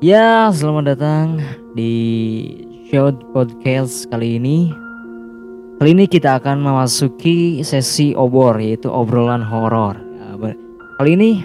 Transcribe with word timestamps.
Ya, 0.00 0.48
selamat 0.48 0.96
datang 0.96 1.44
di 1.76 1.92
show 2.88 3.12
podcast 3.36 4.08
kali 4.08 4.40
ini. 4.40 4.72
Kali 5.76 5.92
ini 5.92 6.08
kita 6.08 6.40
akan 6.40 6.64
memasuki 6.64 7.60
sesi 7.60 8.16
obor 8.16 8.56
yaitu 8.56 8.88
obrolan 8.88 9.44
horor. 9.44 10.00
Ya, 10.00 10.56
kali 10.96 11.20
ini 11.20 11.44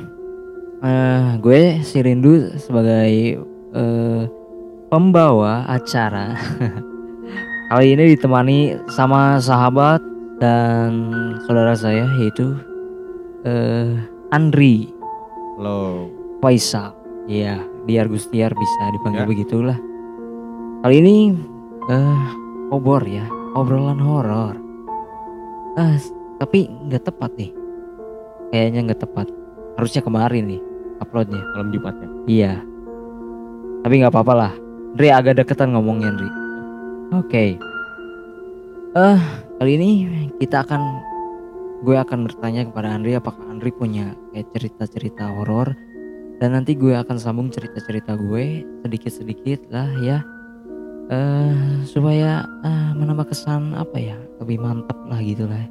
eh, 0.87 1.35
gue 1.43 1.83
si 1.83 1.99
Rindu 1.99 2.55
sebagai 2.55 3.43
eh, 3.75 4.23
pembawa 4.87 5.67
acara. 5.67 6.39
kali 7.75 7.91
ini 7.91 8.15
ditemani 8.15 8.87
sama 8.87 9.35
sahabat 9.35 9.99
dan 10.39 11.11
saudara 11.43 11.75
saya 11.75 12.07
yaitu 12.23 12.55
eh, 13.43 13.99
Andri 14.31 14.95
Halo. 15.59 16.07
Faisal. 16.39 16.95
Iya, 17.27 17.74
Diar 17.85 18.09
Gustiar 18.09 18.51
bisa 18.51 18.83
dipanggil 18.91 19.23
Ya. 19.23 19.29
begitulah. 19.29 19.77
Kali 20.81 20.95
ini 20.97 21.15
eh 21.85 22.21
obor 22.69 23.01
ya, 23.01 23.25
obrolan 23.53 23.97
horor. 23.97 24.57
Ah, 25.75 25.93
s- 25.93 26.09
tapi 26.37 26.65
nggak 26.65 27.05
tepat 27.05 27.31
nih. 27.35 27.51
Kayaknya 28.49 28.79
nggak 28.89 29.01
tepat. 29.01 29.27
Harusnya 29.75 30.01
kemarin 30.01 30.43
nih 30.47 30.61
uploadnya. 30.97 31.41
Malam 31.53 31.69
Jumatnya. 31.69 32.09
Iya. 32.25 32.53
Tapi 33.81 33.93
nggak 33.99 34.13
apa-apa 34.13 34.33
lah. 34.33 34.53
Dri 34.95 35.11
agak 35.11 35.37
deketan 35.37 35.75
ngomongnya, 35.75 36.09
Dri. 36.11 36.29
Oke. 37.13 37.45
Eh, 38.95 39.19
kali 39.59 39.71
ini 39.75 39.89
kita 40.39 40.63
akan 40.63 40.81
gue 41.83 41.93
akan 41.93 42.25
bertanya 42.25 42.63
kepada 42.63 42.95
Andri 42.95 43.13
apakah 43.13 43.43
Andri 43.45 43.69
punya 43.69 44.15
kayak 44.31 44.47
cerita-cerita 44.55 45.27
horor 45.27 45.75
dan 46.37 46.51
nanti 46.51 46.75
gue 46.75 46.91
akan 46.91 47.15
sambung 47.15 47.47
cerita-cerita 47.47 48.15
gue 48.15 48.63
sedikit-sedikit 48.83 49.69
lah 49.69 49.89
ya. 49.99 50.19
Eh, 51.05 51.53
supaya 51.85 52.43
ah, 52.61 52.91
menambah 52.91 53.29
kesan 53.29 53.73
apa 53.73 53.95
ya? 53.95 54.17
Lebih 54.41 54.57
mantap 54.57 54.97
lah 55.05 55.21
gitu 55.21 55.45
lah. 55.45 55.63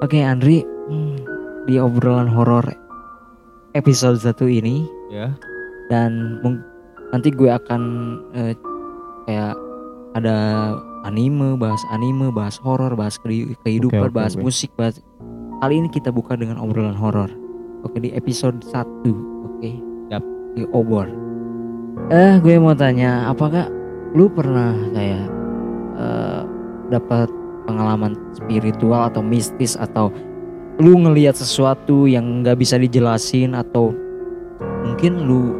Oke, 0.00 0.18
Andri, 0.18 0.64
hmm, 0.64 1.16
di 1.64 1.76
obrolan 1.76 2.26
horor 2.26 2.64
episode 3.72 4.18
satu 4.18 4.44
ini 4.44 4.84
Ya. 5.08 5.30
dan 5.86 6.40
mung- 6.40 6.64
nanti 7.10 7.28
gue 7.28 7.48
akan 7.48 7.80
eh, 8.32 8.54
kayak 9.24 9.54
ada 10.12 10.36
anime, 11.04 11.54
bahas 11.56 11.80
anime, 11.88 12.32
bahas 12.32 12.56
horor, 12.56 12.92
bahas 12.94 13.16
kehi- 13.18 13.52
kehidupan, 13.62 14.00
Oke, 14.00 14.10
oke, 14.10 14.16
bahas 14.16 14.34
oke. 14.34 14.42
musik, 14.42 14.70
bahas 14.74 14.98
kali 15.60 15.78
ini 15.78 15.88
kita 15.88 16.08
buka 16.08 16.34
dengan 16.34 16.56
obrolan 16.56 16.96
horor. 16.96 17.28
Oke 17.82 17.98
di 17.98 18.10
episode 18.14 18.62
1 18.70 19.10
oke. 19.46 19.70
Yap. 20.14 20.24
Di 20.54 20.62
obor. 20.70 21.10
Eh 22.08 22.38
gue 22.38 22.54
mau 22.58 22.76
tanya, 22.76 23.26
apakah 23.30 23.66
lu 24.14 24.30
pernah 24.30 24.76
kayak 24.94 25.26
eh, 25.98 26.40
dapat 26.92 27.28
pengalaman 27.64 28.14
spiritual 28.36 29.08
atau 29.08 29.22
mistis 29.22 29.74
atau 29.78 30.10
lu 30.80 30.98
ngelihat 30.98 31.36
sesuatu 31.36 32.08
yang 32.08 32.42
nggak 32.42 32.58
bisa 32.58 32.80
dijelasin 32.80 33.54
atau 33.54 33.94
mungkin 34.82 35.24
lu 35.24 35.54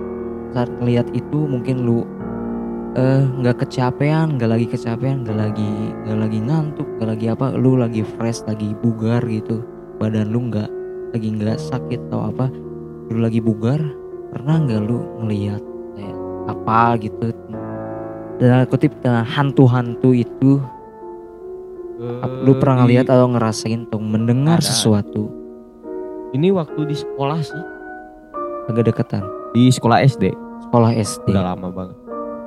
saat 0.53 0.69
ngelihat 0.81 1.09
itu 1.15 1.47
mungkin 1.47 1.85
lu 1.85 2.05
eh 2.93 3.25
nggak 3.41 3.65
kecapean 3.65 4.37
nggak 4.37 4.51
lagi 4.53 4.67
kecapean 4.69 5.25
nggak 5.25 5.39
lagi 5.39 5.73
nggak 6.05 6.19
lagi 6.29 6.39
ngantuk 6.45 6.89
nggak 6.99 7.09
lagi 7.17 7.27
apa 7.33 7.47
lu 7.57 7.81
lagi 7.81 8.05
fresh 8.05 8.45
lagi 8.45 8.77
bugar 8.85 9.25
gitu 9.25 9.65
badan 9.97 10.29
lu 10.29 10.53
nggak 10.53 10.69
lagi 11.13 11.29
nggak 11.31 11.59
sakit 11.59 12.01
atau 12.09 12.27
apa 12.27 12.49
lu 13.09 13.21
lagi 13.21 13.39
bugar 13.39 13.79
pernah 14.31 14.57
nggak 14.59 14.81
lu 14.81 14.99
ngelihat 15.21 15.61
kayak 15.93 16.17
apa 16.49 16.81
gitu 16.99 17.29
dan 18.37 18.65
kutip 18.67 18.93
eh, 19.03 19.23
hantu-hantu 19.23 20.11
itu 20.11 20.59
ap- 22.21 22.41
lu 22.43 22.57
pernah 22.57 22.83
ngelihat 22.83 23.07
atau 23.07 23.29
ngerasain 23.29 23.87
atau 23.87 24.01
mendengar 24.01 24.59
Ada. 24.59 24.69
sesuatu 24.69 25.29
Ini 26.33 26.49
waktu 26.49 26.89
di 26.89 26.97
sekolah 26.97 27.45
sih. 27.45 27.63
agak 28.65 28.89
deketan 28.89 29.21
Di 29.53 29.69
sekolah 29.69 30.01
SD. 30.01 30.33
sekolah 30.65 30.97
SD 30.97 31.29
Udah 31.29 31.53
lama 31.53 31.69
banget. 31.69 31.97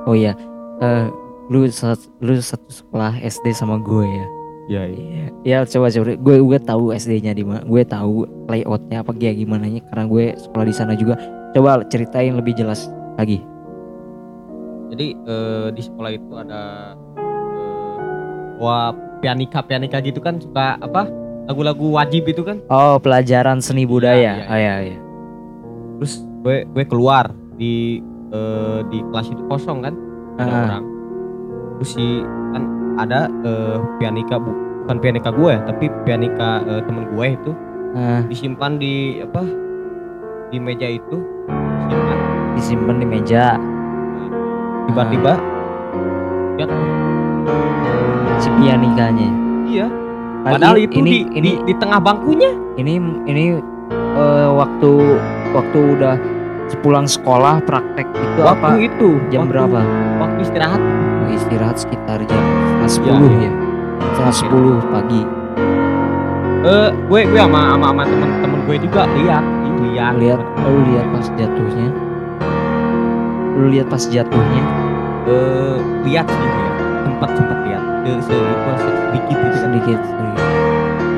oh 0.04 0.16
iya 0.18 0.34
eh 0.82 1.06
lu 1.48 1.70
lu 2.18 2.34
satu 2.36 2.68
sekolah 2.68 3.22
SD 3.22 3.54
sama 3.54 3.78
gue 3.78 4.02
ya 4.04 4.26
Ya, 4.66 4.82
iya. 4.90 5.30
Iya, 5.46 5.62
ya 5.62 5.70
coba 5.70 5.94
coba 5.94 6.18
gue 6.18 6.36
gue 6.42 6.60
tahu 6.60 6.84
SD-nya 6.90 7.38
di 7.38 7.46
mana, 7.46 7.62
gue 7.62 7.84
tahu 7.86 8.26
layoutnya 8.50 9.06
apa 9.06 9.14
kayak 9.14 9.38
gimana 9.38 9.70
nya 9.70 9.82
karena 9.90 10.06
gue 10.06 10.26
sekolah 10.36 10.66
di 10.66 10.74
sana 10.74 10.94
juga. 10.98 11.16
Coba 11.54 11.86
ceritain 11.86 12.34
lebih 12.34 12.58
jelas 12.58 12.90
lagi. 13.14 13.46
Jadi 14.90 15.08
eh, 15.16 15.68
di 15.70 15.82
sekolah 15.82 16.10
itu 16.10 16.32
ada 16.34 16.62
eh, 17.14 17.96
wah 18.58 18.90
pianika 19.22 19.62
pianika 19.62 20.02
gitu 20.02 20.18
kan 20.18 20.38
suka 20.38 20.78
apa 20.78 21.10
lagu-lagu 21.46 21.94
wajib 21.94 22.26
itu 22.26 22.42
kan. 22.42 22.58
Oh 22.68 22.98
pelajaran 22.98 23.62
seni 23.62 23.86
budaya. 23.86 24.18
iya, 24.18 24.46
Oh 24.50 24.58
iya 24.58 24.76
iya. 24.82 24.98
Terus 26.02 26.14
gue 26.42 26.58
gue 26.74 26.86
keluar 26.90 27.30
di 27.56 28.02
eh, 28.34 28.80
di 28.90 28.98
kelas 29.14 29.30
itu 29.30 29.46
kosong 29.46 29.86
kan 29.86 29.94
ada 30.38 30.50
Ah. 30.50 30.62
orang. 30.68 30.84
Terus 31.78 31.90
si 31.94 32.06
kan 32.50 32.64
ada 32.96 33.28
eh, 33.42 33.78
pianika 33.98 34.36
bu- 34.36 34.56
bukan 34.82 34.98
pianika 35.00 35.30
gue 35.30 35.54
tapi 35.66 35.86
pianika 36.04 36.62
eh, 36.64 36.82
temen 36.84 37.06
gue 37.08 37.28
itu 37.32 37.52
Nah, 37.92 38.20
disimpan 38.26 38.76
di 38.76 39.24
apa 39.24 39.40
di 40.48 40.60
meja 40.60 40.84
itu 40.86 41.16
disimpan. 41.82 42.18
Disimpan 42.54 42.96
di 43.00 43.08
meja. 43.08 43.56
Tiba-tiba 44.86 45.34
ya 46.56 46.66
si 48.38 48.50
pianikanya. 48.54 49.30
iya. 49.66 49.88
Ah, 50.44 50.54
padahal 50.54 50.76
i- 50.78 50.86
itu 50.86 51.00
ini 51.00 51.10
di, 51.10 51.20
ini 51.34 51.52
di 51.58 51.66
di 51.66 51.74
tengah 51.76 51.98
bangkunya. 51.98 52.52
ini 52.76 53.00
ini 53.26 53.44
eh, 54.14 54.50
waktu 54.52 54.92
waktu 55.52 55.80
udah 55.96 56.16
sepulang 56.70 57.06
sekolah 57.06 57.62
praktek 57.64 58.08
itu 58.10 58.40
waktu 58.42 58.66
apa 58.66 58.68
itu 58.82 59.10
jam 59.30 59.46
waktu- 59.46 59.52
berapa? 59.54 59.80
waktu 60.22 60.40
istirahat. 60.42 60.82
Oh, 61.26 61.30
istirahat 61.34 61.78
sekitar 61.78 62.20
jam 62.26 62.42
setengah 62.42 62.92
sepuluh 62.92 63.30
iya. 63.38 63.50
ya. 63.50 63.52
Setengah 64.14 64.36
sepuluh 64.36 64.78
pagi. 64.94 65.22
eh 66.66 66.90
gue 66.90 67.22
gue 67.30 67.42
sama 67.42 67.78
sama 67.78 67.88
sama 67.94 68.04
temen-temen 68.10 68.60
gue 68.66 68.78
juga 68.90 69.02
lihat. 69.22 69.44
Ih, 69.46 69.74
lihat. 69.94 70.14
Lihat 70.18 70.42
lu 70.66 70.80
lihat 70.90 71.06
pas 71.14 71.26
jatuhnya? 71.38 71.88
Lu 73.56 73.66
lihat 73.70 73.88
pas 73.90 74.04
jatuhnya? 74.06 74.64
Eh 75.30 75.78
lihat 76.06 76.26
sih 76.30 76.46
ya 76.50 76.72
sempat 77.06 77.30
sempat 77.38 77.58
lihat. 77.70 77.84
Sedikit 78.22 79.38
sedikit 79.58 80.00
sedikit. 80.02 80.48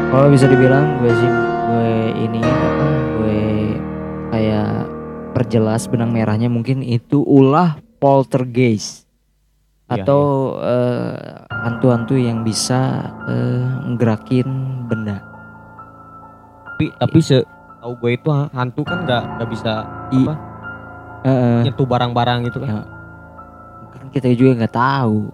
Kalau 0.07 0.27
bisa 0.31 0.45
dibilang 0.47 0.99
gue 1.03 1.11
sih 1.11 1.31
gue 1.67 1.91
ini 2.15 2.39
apa 2.43 2.87
gue 3.19 3.39
kayak 4.31 4.87
perjelas 5.37 5.85
benang 5.85 6.09
merahnya 6.09 6.49
mungkin 6.49 6.81
itu 6.81 7.21
ulah 7.21 7.77
poltergeist. 8.01 9.05
Iya, 9.85 10.01
atau 10.01 10.57
eh, 10.57 11.45
hantu-hantu 11.53 12.17
yang 12.17 12.41
bisa 12.41 13.05
ngerakin 13.85 14.49
benda. 14.89 15.21
Tapi 16.73 16.89
tapi 16.97 17.19
se 17.21 17.45
tahu 17.77 17.93
gue 18.01 18.17
itu 18.17 18.27
ha- 18.33 18.49
hantu 18.49 18.81
kan 18.81 19.05
nggak 19.05 19.23
nggak 19.37 19.49
bisa 19.53 19.85
I- 20.09 20.25
apa 20.25 20.35
nyentuh 21.61 21.85
barang-barang 21.85 22.39
gitu 22.49 22.57
kan? 22.65 22.69
Ya. 22.73 22.81
kan 23.93 24.05
kita 24.09 24.33
juga 24.33 24.65
nggak 24.65 24.73
tahu. 24.73 25.29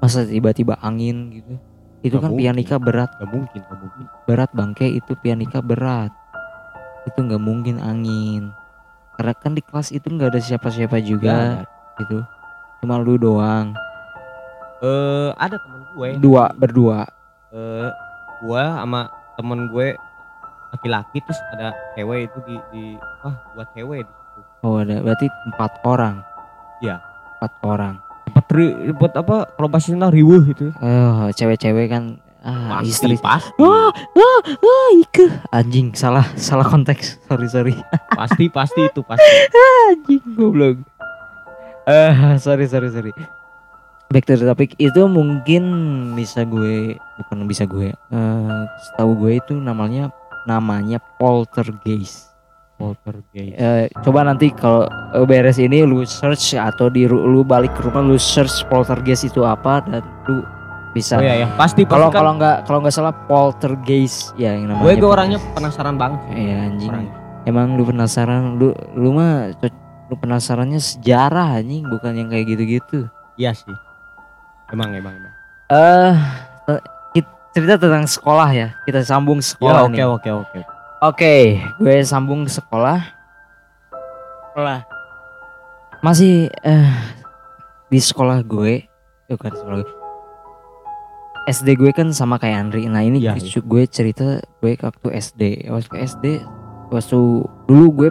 Masa 0.00 0.24
tiba-tiba 0.24 0.80
angin 0.80 1.28
gitu. 1.30 1.52
Itu 2.00 2.16
Nggak 2.16 2.24
kan 2.24 2.30
mungkin. 2.32 2.40
pianika 2.40 2.76
berat. 2.80 3.10
Nggak 3.20 3.30
mungkin 3.30 3.60
nggak 3.68 3.78
mungkin. 3.84 4.04
Berat 4.24 4.50
bangke 4.56 4.86
itu 4.88 5.12
pianika 5.20 5.60
berat. 5.60 6.12
Itu 7.04 7.20
nggak 7.20 7.42
mungkin 7.44 7.76
angin 7.84 8.63
karena 9.14 9.32
kan 9.32 9.52
di 9.52 9.62
kelas 9.62 9.88
itu 9.90 10.06
nggak 10.06 10.34
ada 10.34 10.40
siapa-siapa 10.40 10.98
juga 10.98 11.62
gitu. 11.96 12.22
Cuma 12.80 12.98
lu 12.98 13.14
doang. 13.14 13.72
Eh 14.80 15.30
ada 15.34 15.56
temen 15.56 15.80
gue. 15.90 16.08
Dua 16.18 16.50
berdua. 16.52 17.06
Eh 17.50 17.90
gue 18.42 18.62
sama 18.62 19.08
temen 19.34 19.70
gue 19.70 19.94
laki-laki 20.70 21.22
terus 21.22 21.38
ada 21.50 21.70
cewek 21.94 22.26
itu 22.26 22.38
di 22.44 22.56
di 22.70 22.84
wah 23.22 23.34
buat 23.54 23.68
cewek 23.72 24.02
di 24.02 24.12
situ. 24.12 24.40
Oh 24.60 24.82
ada 24.82 24.98
berarti 24.98 25.26
empat 25.46 25.72
orang? 25.86 26.16
Iya. 26.82 26.98
empat 27.38 27.52
orang. 27.62 27.94
Tempat 28.24 28.46
ri- 28.50 28.76
buat 28.92 29.14
apa 29.14 29.36
kalau 29.54 29.68
bahasa 29.70 29.92
Sunda 29.92 30.10
riweuh 30.10 30.44
itu. 30.48 30.74
Oh 30.74 31.30
cewek-cewek 31.30 31.86
kan 31.86 32.18
ah 32.44 32.80
pasti 32.80 32.92
istri. 32.92 33.16
pasti. 33.16 33.60
Ah 33.64 33.90
ah 33.92 34.40
ah 34.44 34.88
ike 35.00 35.26
anjing 35.50 35.96
salah 35.96 36.28
salah 36.36 36.68
konteks. 36.68 37.18
Sorry 37.28 37.48
sorry. 37.48 37.74
Pasti 38.12 38.52
pasti 38.56 38.80
itu 38.84 39.00
pasti. 39.00 39.32
Anjing 39.90 40.24
goblok. 40.36 40.76
Eh 41.88 42.36
sorry 42.36 42.68
sorry 42.68 42.92
sorry. 42.92 43.12
Back 44.12 44.28
to 44.28 44.36
the 44.36 44.44
topic. 44.44 44.76
Itu 44.76 45.08
mungkin 45.08 45.64
bisa 46.12 46.44
gue 46.44 47.00
bukan 47.24 47.48
bisa 47.48 47.64
gue 47.64 47.90
eh 47.90 48.62
setahu 48.88 49.16
gue 49.24 49.40
itu 49.40 49.56
namanya 49.56 50.12
namanya 50.44 51.00
poltergeist. 51.16 52.28
Poltergeist. 52.76 53.56
Eh, 53.56 53.86
coba 54.04 54.28
nanti 54.28 54.52
kalau 54.52 54.84
beres 55.24 55.56
ini 55.56 55.86
lu 55.86 56.04
search 56.04 56.58
atau 56.58 56.92
di 56.92 57.08
lu 57.08 57.40
balik 57.40 57.72
ke 57.72 57.88
rumah 57.88 58.04
lu 58.04 58.20
search 58.20 58.66
poltergeist 58.68 59.24
itu 59.24 59.40
apa 59.46 59.80
dan 59.88 60.04
lu 60.28 60.44
bisa. 60.94 61.18
Oh 61.18 61.24
iya 61.26 61.44
ya 61.44 61.46
pasti 61.58 61.82
kalau 61.84 62.08
kan 62.08 62.22
kalau 62.22 62.32
nggak 62.38 62.56
kalau 62.64 62.78
nggak 62.80 62.94
salah 62.94 63.12
poltergeist 63.26 64.30
ya 64.38 64.54
yang 64.54 64.70
namanya 64.70 64.86
gue 64.86 64.92
gue 64.96 65.10
orangnya 65.10 65.38
penasaran 65.52 65.98
banget. 65.98 66.20
Iya 66.30 66.56
anjing. 66.70 66.90
Orangnya. 66.90 67.14
emang 67.44 67.66
lu 67.74 67.84
penasaran? 67.84 68.56
Lu 68.56 68.70
lu 68.94 69.10
mah 69.12 69.50
lu 70.08 70.14
penasarannya 70.14 70.78
sejarah 70.78 71.58
anjing 71.58 71.84
bukan 71.90 72.14
yang 72.14 72.28
kayak 72.30 72.46
gitu-gitu. 72.48 73.10
Iya 73.34 73.52
sih. 73.52 73.74
Emang 74.70 74.94
emang 74.94 75.12
emang. 75.12 75.34
Eh 75.68 76.14
kit- 77.12 77.36
cerita 77.52 77.76
tentang 77.76 78.06
sekolah 78.06 78.48
ya. 78.54 78.68
Kita 78.86 79.02
sambung 79.02 79.42
ya 79.42 79.46
sekolah 79.50 79.80
oke 79.84 79.92
nih. 79.92 80.06
oke 80.06 80.30
oke 80.30 80.60
Oke, 81.04 81.60
gue 81.76 82.00
sambung 82.00 82.48
sekolah. 82.48 82.96
Sekolah. 84.48 84.80
Masih 86.00 86.48
eh 86.64 86.88
di 87.92 88.00
sekolah 88.00 88.40
gue, 88.40 88.88
bukan 89.28 89.52
sekolah 89.52 89.78
gue. 89.84 90.03
SD 91.44 91.76
gue 91.76 91.92
kan 91.92 92.08
sama 92.10 92.40
kayak 92.40 92.68
Andri. 92.68 92.88
Nah 92.88 93.04
ini 93.04 93.20
Iya, 93.20 93.36
gue- 93.36 93.60
gue 93.60 93.82
cerita 93.84 94.40
gue 94.60 94.72
waktu 94.80 95.08
SD. 95.12 95.68
Waktu 95.68 95.94
SD, 96.00 96.24
waktu 96.88 97.18
dulu 97.68 97.86
gue 97.92 98.10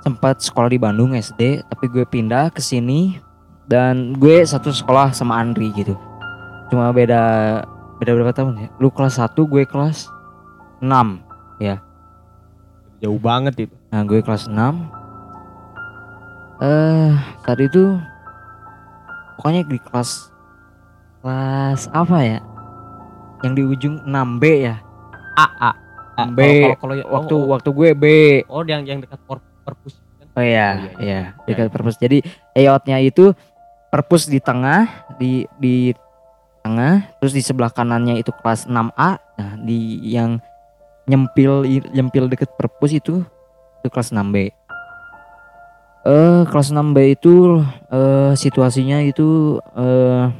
sempat 0.00 0.40
sekolah 0.40 0.72
di 0.72 0.80
Bandung 0.80 1.12
SD, 1.12 1.60
tapi 1.68 1.84
gue 1.92 2.08
pindah 2.08 2.48
ke 2.48 2.64
sini 2.64 3.20
dan 3.68 4.16
gue 4.16 4.40
satu 4.40 4.72
sekolah 4.72 5.12
sama 5.12 5.36
Andri 5.36 5.68
gitu. 5.76 5.92
Cuma 6.72 6.88
beda 6.90 7.20
beda 8.00 8.16
berapa 8.16 8.32
tahun 8.32 8.56
ya? 8.56 8.68
Lu 8.80 8.88
kelas 8.88 9.20
1, 9.20 9.44
gue 9.44 9.68
kelas 9.68 10.08
6 10.80 11.20
jauh 13.00 13.20
banget 13.20 13.68
itu 13.68 13.74
Nah 13.88 14.00
gue 14.04 14.20
kelas 14.20 14.48
6 14.48 14.88
Eh 16.60 17.12
saat 17.44 17.60
itu 17.60 17.96
Pokoknya 19.36 19.64
di 19.64 19.80
kelas 19.80 20.29
Kelas 21.20 21.84
apa 21.92 22.18
ya? 22.24 22.38
Yang 23.44 23.52
di 23.52 23.62
ujung 23.64 23.94
6B 24.04 24.44
ya? 24.64 24.80
A 25.36 25.46
A. 25.60 25.70
A. 26.16 26.24
B. 26.28 26.40
Kalau- 26.40 26.76
kalau 26.80 26.94
kalau 26.96 27.12
Waktu 27.12 27.34
oh, 27.36 27.40
oh, 27.40 27.48
waktu 27.52 27.68
gue 27.72 27.90
B. 27.92 28.04
Oh, 28.48 28.64
yang 28.64 28.84
yang 28.84 29.00
dekat 29.04 29.20
perpus 29.64 29.96
kan? 30.16 30.26
Oh 30.36 30.44
iya 30.44 30.44
Oh, 30.44 30.48
iya, 30.48 30.68
iya. 30.80 30.96
iya. 31.00 31.20
Dekat 31.44 31.68
perpus. 31.68 31.96
Jadi 32.00 32.24
layoutnya 32.56 33.00
itu 33.00 33.32
Perpus 33.90 34.30
di 34.30 34.38
tengah 34.38 34.86
Di 35.18 35.42
di 35.58 35.90
tengah 36.62 37.10
Terus 37.18 37.34
di 37.34 37.42
sebelah 37.42 37.74
kanannya 37.74 38.22
itu 38.22 38.30
kelas 38.30 38.70
6A 38.70 39.10
Nah 39.18 39.52
di 39.58 39.98
yang 40.06 40.38
Nyempil 41.10 41.66
Nyempil 41.90 42.30
deket 42.30 42.54
perpus 42.54 42.94
itu 42.94 43.26
Itu 43.82 43.88
kelas 43.90 44.14
6B 44.14 44.54
Eh 46.06 46.40
kelas 46.46 46.70
6B 46.70 46.96
itu 47.12 47.60
eh 47.90 48.32
situasinya 48.32 49.02
itu 49.02 49.58
eh 49.74 50.30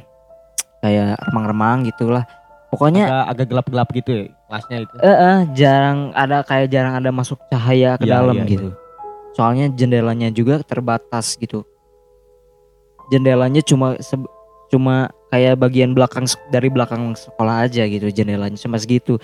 kayak 0.81 1.17
remang-remang 1.29 1.87
gitulah. 1.87 2.25
Pokoknya 2.73 3.07
agak 3.07 3.25
agak 3.31 3.45
gelap-gelap 3.51 3.89
gitu 3.91 4.11
ya 4.15 4.25
kelasnya 4.51 4.77
itu 4.83 4.95
eh 4.99 5.07
eh, 5.07 5.37
jarang 5.55 5.99
ada 6.11 6.43
kayak 6.43 6.67
jarang 6.67 6.99
ada 6.99 7.07
masuk 7.15 7.39
cahaya 7.47 7.95
ke 7.95 8.03
Iya, 8.03 8.19
dalam 8.19 8.35
iya, 8.35 8.51
gitu. 8.51 8.69
Soalnya 9.31 9.71
jendelanya 9.71 10.27
juga 10.27 10.59
terbatas 10.59 11.39
gitu. 11.39 11.63
Jendelanya 13.07 13.63
cuma 13.63 13.95
cuma 14.67 15.07
kayak 15.31 15.55
bagian 15.55 15.95
belakang 15.95 16.27
dari 16.51 16.67
belakang 16.67 17.15
sekolah 17.15 17.63
aja 17.63 17.87
gitu 17.87 18.11
jendelanya 18.11 18.59
cuma 18.59 18.75
segitu. 18.75 19.15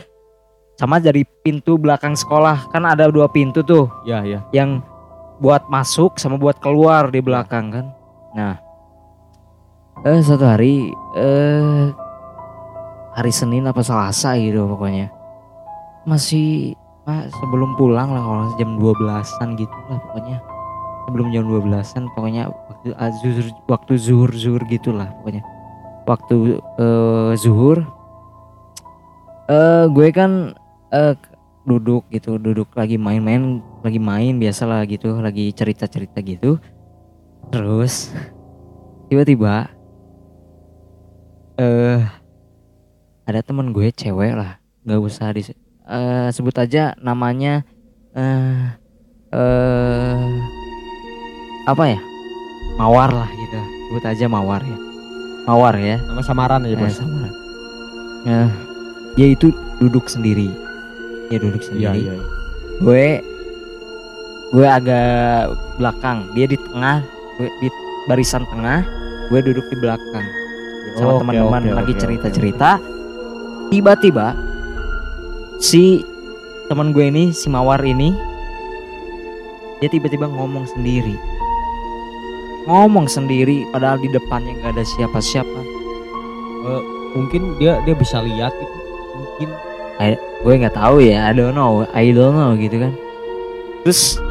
Sama 0.79 1.03
dari 1.03 1.27
pintu 1.43 1.75
belakang 1.75 2.15
sekolah 2.15 2.71
kan 2.71 2.87
ada 2.87 3.11
dua 3.11 3.27
pintu 3.27 3.59
tuh 3.67 3.91
ya 4.07 4.23
ya 4.23 4.39
yang 4.55 4.79
buat 5.43 5.67
masuk 5.67 6.15
sama 6.15 6.39
buat 6.39 6.55
keluar 6.63 7.11
di 7.11 7.19
belakang 7.19 7.67
kan. 7.67 7.85
Nah, 8.31 8.55
eh 10.05 10.21
satu 10.21 10.45
hari 10.45 10.93
eh 11.17 11.89
hari 13.17 13.33
Senin 13.33 13.65
apa 13.65 13.81
Selasa 13.81 14.37
gitu 14.37 14.69
pokoknya. 14.69 15.09
Masih 16.05 16.77
ah, 17.09 17.25
sebelum 17.41 17.73
pulang 17.73 18.13
lah 18.13 18.21
kalau 18.21 18.45
jam 18.61 18.77
12-an 18.77 19.57
gitu 19.57 19.77
lah 19.89 19.97
pokoknya. 20.05 20.37
Sebelum 21.09 21.27
jam 21.33 21.43
12-an 21.49 22.03
pokoknya 22.13 22.43
waktu 22.53 22.87
ah, 22.93 23.09
zuhur 23.09 23.45
waktu 23.65 23.93
zuhur 23.97 24.29
zuhur 24.37 24.61
gitulah 24.69 25.09
pokoknya. 25.21 25.41
Waktu 26.05 26.61
eh, 26.61 27.31
zuhur 27.41 27.81
eh 29.49 29.85
gue 29.89 30.07
kan 30.13 30.53
eh 30.93 31.17
duduk 31.67 32.07
gitu 32.13 32.39
duduk 32.39 32.71
lagi 32.79 32.95
main-main 32.95 33.59
lagi 33.83 33.99
main 33.99 34.39
biasalah 34.39 34.85
gitu 34.85 35.17
lagi 35.17 35.49
cerita-cerita 35.57 36.21
gitu. 36.21 36.61
Terus 37.49 38.13
tiba-tiba 39.09 39.76
eh 41.57 42.01
ada 43.27 43.39
temen 43.43 43.73
gue 43.73 43.89
cewek 43.91 44.33
lah 44.37 44.61
nggak 44.85 44.99
usah 45.01 45.33
di 45.33 45.41
eh, 45.43 46.29
sebut 46.31 46.55
aja 46.55 46.93
namanya 47.01 47.65
eh 48.13 48.65
eh 49.33 50.29
apa 51.67 51.83
ya 51.91 51.99
mawar 52.79 53.11
lah 53.11 53.29
gitu 53.33 53.59
sebut 53.89 54.03
aja 54.05 54.25
mawar 54.29 54.61
ya 54.63 54.77
mawar 55.47 55.75
ya 55.75 55.97
nama 56.07 56.21
samaran 56.23 56.61
Eh, 56.67 56.75
bos 56.75 56.91
sama. 56.95 57.27
Nah, 58.27 58.51
dia 59.15 59.31
itu 59.31 59.55
duduk 59.79 60.11
sendiri. 60.11 60.51
Dia 61.31 61.39
duduk 61.39 61.63
iya 61.63 61.95
sendiri. 61.95 61.99
iya 62.03 62.13
iya. 62.19 62.25
Gue 62.83 63.05
gue 64.51 64.67
agak 64.67 65.55
belakang. 65.79 66.27
Dia 66.35 66.51
di 66.51 66.59
tengah, 66.59 66.99
gue 67.39 67.47
di 67.63 67.67
barisan 68.11 68.43
tengah, 68.51 68.83
gue 69.31 69.39
duduk 69.39 69.63
di 69.71 69.75
belakang. 69.79 70.27
Sama 70.95 71.17
Oke, 71.17 71.19
teman-teman 71.25 71.63
oke, 71.67 71.75
lagi 71.75 71.93
cerita-cerita. 71.99 72.79
Tiba-tiba 73.67 74.37
si 75.59 76.05
teman 76.71 76.95
gue 76.95 77.11
ini, 77.11 77.35
si 77.35 77.51
Mawar 77.51 77.83
ini 77.83 78.15
dia 79.83 79.89
tiba-tiba 79.91 80.31
ngomong 80.31 80.63
sendiri. 80.71 81.17
Ngomong 82.67 83.11
sendiri 83.11 83.67
padahal 83.75 83.99
di 83.99 84.07
depannya 84.07 84.55
nggak 84.63 84.79
ada 84.79 84.83
siapa-siapa. 84.85 85.61
mungkin 87.15 87.55
dia 87.57 87.79
dia 87.87 87.95
bisa 87.95 88.19
lihat 88.19 88.51
gitu 88.51 88.77
mungkin 89.15 89.49
gue 90.43 90.53
nggak 90.53 90.75
tahu 90.77 91.01
ya 91.01 91.25
I 91.29 91.33
don't 91.33 91.57
know 91.57 91.87
I 91.95 92.13
don't 92.13 92.37
know 92.37 92.53
gitu 92.53 92.77
kan 92.77 92.93
terus 93.81 94.21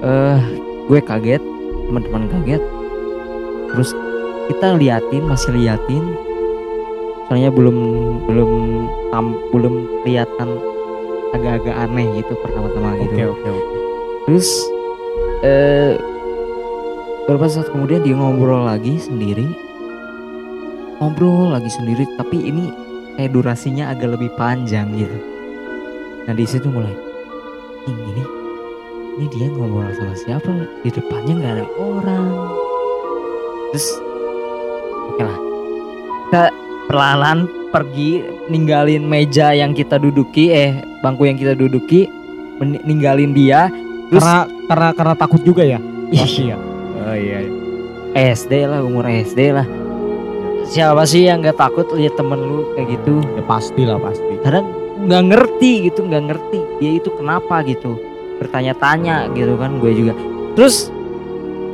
eh 0.00 0.40
gue 0.88 1.00
kaget 1.04 1.42
teman-teman 1.90 2.30
kaget 2.32 2.62
terus 3.74 3.90
kita 4.50 4.74
liatin 4.74 5.22
masih 5.30 5.54
liatin. 5.54 6.02
Soalnya 7.30 7.54
belum 7.54 7.78
belum 8.26 8.50
tam, 9.14 9.38
belum 9.54 10.02
kelihatan 10.02 10.58
agak-agak 11.30 11.76
aneh 11.78 12.06
gitu 12.18 12.34
pertama-tama 12.42 12.98
oke 12.98 13.02
gitu. 13.06 13.30
Oke 13.30 13.48
oke 13.48 13.76
terus 14.28 14.48
eh 15.42 15.96
beberapa 17.24 17.46
saat 17.46 17.70
kemudian 17.70 18.02
dia 18.02 18.18
ngobrol 18.18 18.66
lagi 18.66 18.98
sendiri. 18.98 19.46
Ngobrol 20.98 21.54
lagi 21.54 21.70
sendiri 21.70 22.04
tapi 22.18 22.50
ini 22.50 22.74
kayak 23.16 23.32
durasinya 23.32 23.94
agak 23.94 24.18
lebih 24.18 24.30
panjang 24.34 24.90
gitu. 24.98 25.18
Nah 26.26 26.34
di 26.34 26.44
situ 26.44 26.66
mulai 26.66 26.92
"Ing, 27.88 27.98
ini 28.10 28.24
ini 29.18 29.26
dia 29.30 29.46
ngobrol 29.54 29.90
sama 29.94 30.14
siapa? 30.18 30.52
Di 30.82 30.90
depannya 30.90 31.32
nggak 31.38 31.54
ada 31.58 31.66
orang. 31.78 32.26
Terus 33.70 34.09
oke 35.20 35.24
lah 35.28 35.38
kita 36.30 36.44
perlahan 36.88 37.38
pergi 37.68 38.24
ninggalin 38.48 39.04
meja 39.04 39.52
yang 39.52 39.76
kita 39.76 40.00
duduki 40.00 40.48
eh 40.48 40.80
bangku 41.04 41.28
yang 41.28 41.36
kita 41.36 41.52
duduki 41.52 42.08
ninggalin 42.60 43.36
dia 43.36 43.68
terus 44.08 44.24
karena 44.24 44.40
karena 44.66 44.88
karena 44.96 45.14
takut 45.14 45.40
juga 45.44 45.62
ya 45.62 45.78
pasti 46.10 46.50
ya 46.50 46.58
Oh 47.00 47.16
iya. 47.16 47.42
SD 48.12 48.68
lah 48.68 48.84
umur 48.84 49.08
SD 49.08 49.56
lah. 49.56 49.66
Siapa 50.68 51.02
sih 51.08 51.26
yang 51.26 51.42
nggak 51.42 51.58
takut 51.58 51.88
lihat 51.96 52.14
temen 52.14 52.38
lu 52.38 52.70
kayak 52.76 53.00
gitu? 53.00 53.18
ya 53.34 53.42
pasti 53.42 53.82
lah 53.82 53.98
pasti 53.98 54.38
Kadang 54.44 54.68
nggak 55.08 55.24
ngerti 55.32 55.90
gitu, 55.90 56.06
nggak 56.06 56.24
ngerti 56.30 56.58
dia 56.78 56.92
itu 57.00 57.10
kenapa 57.16 57.64
gitu. 57.64 57.96
Bertanya-tanya 58.38 59.32
gitu 59.32 59.56
kan 59.56 59.80
gue 59.80 59.92
juga. 59.96 60.14
Terus 60.54 60.92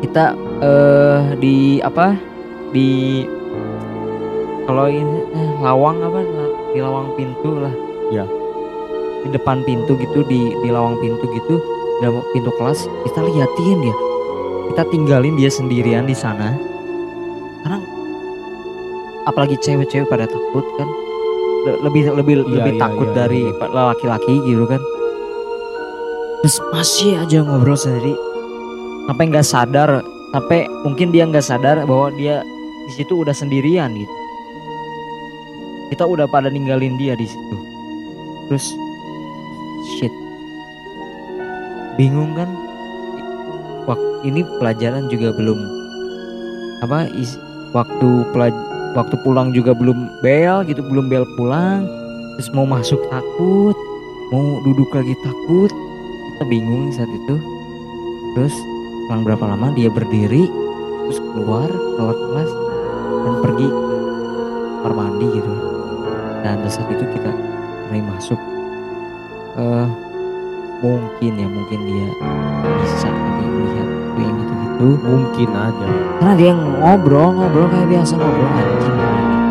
kita 0.00 0.32
eh 0.62 1.20
di 1.36 1.82
apa? 1.82 2.14
Di 2.70 3.22
kalau 4.66 4.86
ini 4.86 5.18
eh, 5.32 5.50
lawang 5.62 6.02
apa? 6.02 6.20
Di 6.74 6.78
lawang 6.82 7.14
pintu 7.14 7.56
lah. 7.56 7.74
Ya. 8.10 8.26
Di 9.22 9.32
depan 9.32 9.62
pintu 9.62 9.94
gitu, 9.96 10.22
di 10.26 10.54
di 10.60 10.68
lawang 10.70 10.98
pintu 10.98 11.26
gitu, 11.30 11.58
dalam 12.00 12.20
pintu 12.30 12.52
kelas 12.60 12.84
kita 13.08 13.24
liatin 13.24 13.80
dia 13.80 13.96
kita 14.72 14.82
tinggalin 14.92 15.34
dia 15.38 15.48
sendirian 15.48 16.04
di 16.04 16.12
sana 16.12 16.52
karena 17.64 17.78
apalagi 19.24 19.56
cewek-cewek 19.56 20.10
pada 20.10 20.28
takut 20.28 20.66
kan 20.76 20.88
Le- 21.66 21.80
lebih 21.82 22.12
lebih 22.12 22.34
Iya, 22.44 22.52
lebih 22.52 22.72
iya, 22.76 22.80
takut 22.80 23.08
iya, 23.10 23.16
dari 23.16 23.42
iya. 23.48 23.66
laki-laki 23.72 24.34
gitu 24.44 24.68
kan 24.68 24.82
terus 26.44 26.60
masih 26.70 27.16
aja 27.16 27.40
ngobrol 27.42 27.78
sendiri 27.80 28.12
sampai 29.08 29.24
nggak 29.32 29.46
sadar 29.46 29.90
sampai 30.36 30.68
mungkin 30.84 31.08
dia 31.10 31.24
nggak 31.24 31.42
sadar 31.42 31.80
bahwa 31.88 32.12
dia 32.12 32.44
di 32.86 32.92
situ 32.92 33.24
udah 33.24 33.32
sendirian 33.32 33.96
gitu 33.96 34.12
kita 35.92 36.04
udah 36.04 36.26
pada 36.26 36.50
ninggalin 36.50 36.98
dia 36.98 37.14
di 37.14 37.26
situ. 37.26 37.56
Terus 38.50 38.66
shit. 39.96 40.12
Bingung 41.96 42.36
kan? 42.36 42.50
Waktu 43.86 44.30
ini 44.30 44.40
pelajaran 44.58 45.06
juga 45.06 45.30
belum 45.34 45.58
apa 46.84 47.08
is- 47.16 47.40
waktu 47.72 48.08
pelaj- 48.34 48.66
waktu 48.98 49.16
pulang 49.24 49.54
juga 49.54 49.72
belum 49.72 50.20
bel 50.20 50.66
gitu 50.66 50.82
belum 50.82 51.06
bel 51.08 51.24
pulang. 51.38 51.86
Terus 52.36 52.50
mau 52.52 52.68
masuk 52.68 53.00
takut 53.08 53.76
mau 54.34 54.58
duduk 54.66 54.90
lagi 54.90 55.14
takut. 55.22 55.70
Kita 56.36 56.44
bingung 56.50 56.92
saat 56.92 57.08
itu. 57.08 57.36
Terus 58.36 58.52
selang 59.06 59.22
berapa 59.22 59.46
lama 59.46 59.70
dia 59.72 59.86
berdiri 59.86 60.50
terus 61.06 61.22
keluar 61.22 61.70
keluar 61.70 62.18
kelas 62.18 62.50
dan 63.22 63.34
pergi 63.38 63.66
ke 63.70 63.96
kamar 64.82 64.92
mandi 64.98 65.26
gitu 65.30 65.75
pada 66.48 66.68
saat 66.68 66.88
itu 66.88 67.04
kita 67.10 67.28
mulai 67.86 68.02
masuk 68.06 68.38
eh 69.56 69.86
mungkin 70.78 71.32
ya 71.34 71.46
mungkin 71.48 71.78
dia 71.82 72.06
bisa 72.78 73.08
lagi 73.08 73.42
melihat 73.42 73.88
sesuatu 73.88 74.18
yang 74.20 74.34
gitu-gitu 74.36 74.86
Mungkin 75.02 75.48
aja. 75.50 75.86
karena 76.20 76.32
dia 76.36 76.52
ngobrol 76.52 77.28
ngobrol 77.32 77.66
kayak 77.66 77.86
biasa 77.88 78.12
ngobrol 78.14 78.46
anjing 78.52 78.96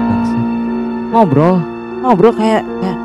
bangsa 0.05 0.37
ngobrol 1.09 1.55
ngobrol 1.99 2.31
kayak 2.31 2.61
kayak 2.79 2.97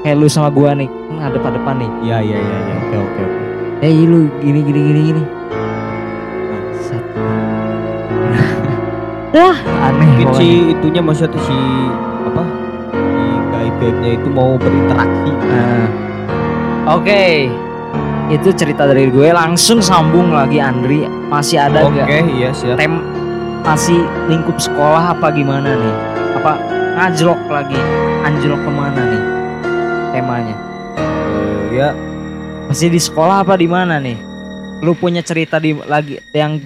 kayak 0.00 0.14
lu 0.14 0.26
sama 0.28 0.48
gua 0.48 0.70
nih 0.72 0.86
kan 1.10 1.18
ada 1.26 1.36
pada 1.36 1.54
depan 1.56 1.74
nih 1.76 1.90
Iya 2.02 2.16
iya 2.20 2.36
iya 2.38 2.56
iya. 2.58 2.74
Oke 2.78 2.96
oke 2.96 3.20
oke. 3.20 3.40
eh 3.80 3.90
lu 4.04 4.18
gini 4.38 4.60
gini 4.60 4.80
gini 4.82 5.00
gini 5.08 5.22
bangsat 6.46 7.04
Dah 9.32 9.56
aneh 9.80 10.06
Mungkin 10.10 10.26
si 10.34 10.46
itunya 10.70 11.00
maksudnya 11.00 11.30
tuh? 11.30 11.40
Si 11.40 11.56
gaib-gaibnya 13.80 14.20
itu 14.20 14.28
mau 14.28 14.60
berinteraksi. 14.60 15.30
Nah, 15.48 15.86
oke. 16.92 17.24
Itu 18.30 18.54
cerita 18.54 18.86
dari 18.86 19.08
gue 19.08 19.32
langsung 19.32 19.80
sambung 19.80 20.30
lagi 20.30 20.60
Andri. 20.60 21.02
Masih 21.26 21.58
ada 21.58 21.82
Oke, 21.82 21.98
nggak 21.98 22.30
iya 22.30 22.50
siap. 22.52 22.76
tem 22.76 23.00
masih 23.60 23.98
lingkup 24.28 24.60
sekolah 24.60 25.16
apa 25.16 25.32
gimana 25.32 25.74
nih? 25.74 25.96
Apa 26.36 26.52
ngajlok 26.94 27.40
lagi? 27.48 27.80
Anjlok 28.20 28.60
ke 28.60 28.70
mana 28.70 29.02
nih? 29.02 29.22
Temanya. 30.12 30.56
Eh, 31.00 31.60
ya. 31.74 31.88
Masih 32.68 32.86
di 32.86 33.00
sekolah 33.00 33.42
apa 33.42 33.56
di 33.56 33.66
mana 33.66 33.96
nih? 33.98 34.14
Lu 34.80 34.92
punya 34.94 35.24
cerita 35.24 35.56
di 35.56 35.74
lagi 35.82 36.20
yang 36.30 36.60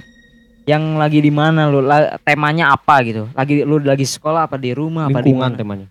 yang 0.66 0.98
lagi 0.98 1.22
di 1.22 1.32
mana? 1.32 1.70
Lu 1.70 1.80
La- 1.80 2.18
temanya 2.20 2.74
apa 2.74 3.00
gitu? 3.00 3.30
Lagi 3.32 3.64
lu 3.64 3.80
lagi 3.80 4.04
sekolah 4.04 4.50
apa 4.50 4.60
di 4.60 4.76
rumah 4.76 5.08
apa 5.08 5.22
di 5.22 5.30
lingkungan 5.30 5.48
mana? 5.48 5.56
temanya. 5.56 5.86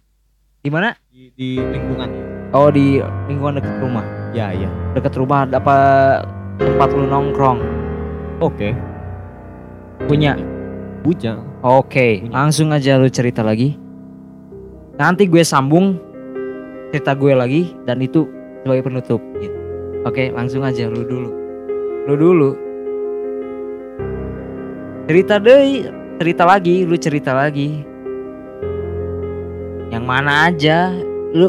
di 0.60 0.70
mana 0.70 0.88
Di, 1.34 1.58
lingkungan. 1.58 2.10
oh 2.54 2.70
di 2.70 3.02
lingkungan 3.26 3.58
dekat 3.58 3.76
rumah 3.82 4.06
Ya 4.38 4.54
ya. 4.54 4.70
dekat 4.94 5.18
rumah 5.18 5.50
apa 5.50 5.78
tempat 6.62 6.90
lu 6.94 7.10
nongkrong 7.10 7.58
Oke. 8.38 8.78
punya 10.06 10.38
Bujang. 11.04 11.44
Oke, 11.60 12.24
Punya. 12.24 12.32
langsung 12.32 12.72
aja 12.72 12.96
lu 12.96 13.12
cerita 13.12 13.44
lagi. 13.44 13.76
Nanti 14.96 15.28
gue 15.28 15.44
sambung 15.44 16.00
cerita 16.96 17.12
gue 17.12 17.36
lagi 17.36 17.76
dan 17.84 18.00
itu 18.00 18.24
sebagai 18.64 18.88
penutup. 18.88 19.20
Gitu. 19.36 19.52
Oke, 20.08 20.32
langsung 20.32 20.64
aja 20.64 20.88
lu 20.88 21.04
dulu. 21.04 21.30
Lu 22.08 22.16
dulu. 22.16 22.50
Cerita 25.12 25.44
deh, 25.44 25.92
cerita 26.24 26.48
lagi, 26.48 26.88
lu 26.88 26.96
cerita 26.96 27.36
lagi. 27.36 27.84
Yang 29.92 30.04
mana 30.08 30.48
aja, 30.48 30.96
lu 31.34 31.48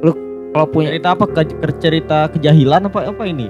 lu 0.00 0.12
kalau 0.52 0.66
punya 0.66 0.88
Cerita 0.90 1.08
apa? 1.10 1.24
Ke, 1.26 1.42
ke- 1.44 1.78
cerita 1.78 2.18
kejahilan 2.28 2.86
apa 2.86 3.08
apa 3.08 3.24
ini? 3.24 3.48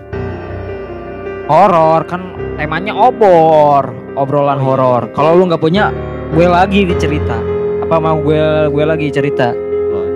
horor 1.45 2.07
kan 2.07 2.23
temanya 2.57 2.95
obor, 2.95 3.85
obrolan 4.15 4.57
Oh, 4.57 4.63
iya. 4.63 4.65
horor. 4.65 5.03
Kalau 5.13 5.37
lu 5.37 5.51
nggak 5.51 5.61
punya, 5.61 5.91
gue 6.31 6.47
lagi 6.47 6.87
dicerita. 6.87 7.37
Apa 7.83 7.99
mau 7.99 8.17
gue 8.17 8.41
gue 8.71 8.85
lagi 8.87 9.11
cerita? 9.11 9.51
Wah, 9.91 10.07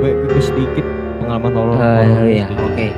Gue, 0.00 0.10
gue 0.26 0.42
sedikit 0.42 0.82
pengalaman 1.20 1.52
horor. 1.52 1.74
Oh 1.74 1.78
horor 1.78 2.26
iya, 2.26 2.48
sedikit. 2.48 2.64
oke. 2.64 2.88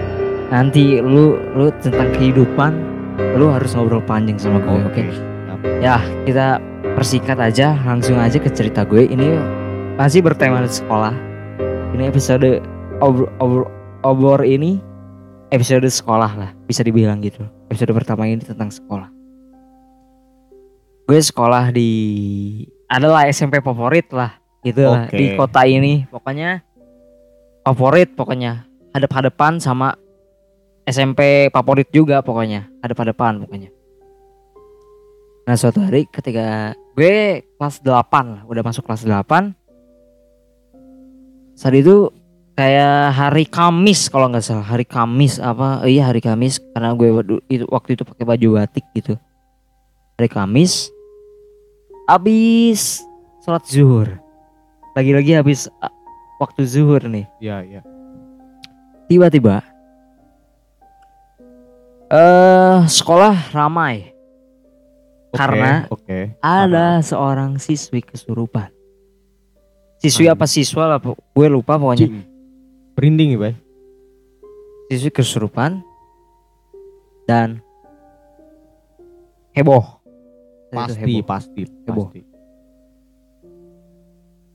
Nanti 0.49 0.85
lu 0.97 1.25
lu 1.52 1.66
tentang 1.83 2.09
kehidupan 2.14 2.73
lu 3.35 3.50
harus 3.50 3.75
ngobrol 3.75 4.00
panjang 4.00 4.38
sama 4.38 4.62
gue, 4.62 4.81
oke? 4.81 5.02
Siap. 5.02 5.61
Ya, 5.83 5.97
kita 6.25 6.62
persikat 6.95 7.37
aja, 7.37 7.75
langsung 7.83 8.16
aja 8.16 8.38
ke 8.38 8.49
cerita 8.49 8.87
gue. 8.87 9.04
Ini 9.04 9.37
masih 9.99 10.23
bertema 10.23 10.62
sekolah. 10.64 11.12
Ini 11.95 12.11
episode 12.11 12.59
obor, 12.99 13.31
obor, 13.39 13.71
obor 14.03 14.43
ini 14.43 14.83
episode 15.55 15.87
sekolah 15.87 16.35
lah, 16.35 16.51
bisa 16.67 16.83
dibilang 16.83 17.23
gitu. 17.23 17.47
Episode 17.71 17.95
pertama 17.95 18.27
ini 18.27 18.43
tentang 18.43 18.67
sekolah. 18.67 19.07
Gue 21.07 21.23
sekolah 21.23 21.71
di 21.71 21.91
adalah 22.91 23.31
SMP 23.31 23.63
favorit 23.63 24.11
lah, 24.11 24.35
gitu 24.67 24.91
lah 24.91 25.07
Oke. 25.07 25.15
di 25.23 25.39
kota 25.39 25.63
ini. 25.71 26.03
Pokoknya 26.11 26.67
favorit 27.63 28.11
pokoknya 28.19 28.67
hadap-hadapan 28.91 29.63
sama 29.63 29.95
SMP 30.91 31.47
favorit 31.55 31.87
juga 31.95 32.27
pokoknya 32.27 32.75
hadap-hadapan 32.83 33.39
pokoknya. 33.47 33.71
Nah 35.47 35.55
suatu 35.55 35.79
hari 35.79 36.11
ketika 36.11 36.75
gue 36.99 37.47
kelas 37.55 37.79
8 37.87 37.87
lah, 38.35 38.43
udah 38.51 38.63
masuk 38.67 38.83
kelas 38.83 39.07
8 39.07 39.63
Saat 41.55 41.75
itu 41.79 42.11
kayak 42.59 43.15
hari 43.15 43.47
Kamis 43.47 44.11
kalau 44.11 44.27
nggak 44.31 44.43
salah. 44.43 44.67
Hari 44.67 44.87
Kamis 44.87 45.39
apa? 45.39 45.87
Eh, 45.87 45.99
iya 45.99 46.11
hari 46.11 46.19
Kamis. 46.19 46.59
Karena 46.75 46.95
gue 46.99 47.09
itu 47.47 47.65
waktu 47.71 47.95
itu 47.95 48.03
pakai 48.03 48.25
baju 48.27 48.47
batik 48.59 48.85
gitu. 48.95 49.15
Hari 50.19 50.31
Kamis 50.31 50.91
habis 52.11 53.03
sholat 53.47 53.65
zuhur. 53.71 54.09
Lagi-lagi 54.99 55.39
habis 55.39 55.71
waktu 56.43 56.67
zuhur 56.67 57.03
nih. 57.07 57.27
Iya 57.39 57.59
iya. 57.63 57.81
tiba-tiba 59.05 59.61
eh 62.09 62.79
sekolah 62.89 63.53
ramai. 63.53 64.11
Oke, 65.35 65.39
Karena 65.39 65.71
oke. 65.91 66.19
ada 66.41 67.03
seorang 67.03 67.59
siswi 67.59 68.01
kesurupan. 68.01 68.74
Siswi 70.05 70.29
apa 70.29 70.45
siswa 70.45 70.85
lah, 70.85 70.99
gue 71.01 71.47
lupa 71.49 71.81
pokoknya. 71.81 72.05
Cing. 72.05 72.21
Berinding 72.93 73.29
ya, 73.33 73.39
Bay? 73.41 73.55
Siswi 74.93 75.09
kesurupan 75.09 75.81
dan 77.25 77.65
heboh. 79.57 79.81
Pasti, 80.69 81.01
heboh. 81.01 81.25
pasti, 81.25 81.63
Heboh. 81.89 82.07
pasti. 82.13 82.21